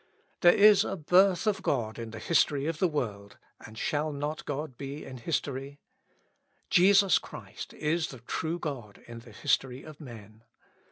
There 0.39 0.55
is 0.55 0.83
a 0.83 0.95
birth 0.95 1.45
of 1.45 1.61
God 1.61 1.99
in 1.99 2.09
the 2.09 2.17
history 2.17 2.65
of 2.65 2.79
the 2.79 2.87
world, 2.87 3.37
and 3.63 3.77
shall 3.77 4.11
God 4.11 4.39
not 4.49 4.75
be 4.79 5.05
in 5.05 5.17
history? 5.17 5.79
Jesus 6.71 7.19
Christ 7.19 7.75
is 7.75 8.07
the 8.07 8.21
true 8.21 8.57
God 8.57 8.99
in 9.07 9.19
the 9.19 9.31
history 9.31 9.83
of 9.83 10.01
men. 10.01 10.41